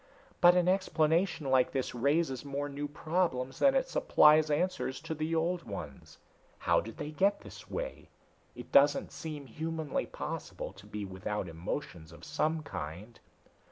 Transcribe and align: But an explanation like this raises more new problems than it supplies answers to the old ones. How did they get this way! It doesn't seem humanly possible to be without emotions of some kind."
But 0.41 0.55
an 0.55 0.67
explanation 0.67 1.51
like 1.51 1.73
this 1.73 1.93
raises 1.93 2.43
more 2.43 2.67
new 2.67 2.87
problems 2.87 3.59
than 3.59 3.75
it 3.75 3.87
supplies 3.87 4.49
answers 4.49 4.99
to 5.01 5.13
the 5.13 5.35
old 5.35 5.61
ones. 5.61 6.17
How 6.57 6.81
did 6.81 6.97
they 6.97 7.11
get 7.11 7.41
this 7.41 7.69
way! 7.69 8.09
It 8.55 8.71
doesn't 8.71 9.11
seem 9.11 9.45
humanly 9.45 10.07
possible 10.07 10.73
to 10.73 10.87
be 10.87 11.05
without 11.05 11.47
emotions 11.47 12.11
of 12.11 12.25
some 12.25 12.63
kind." 12.63 13.19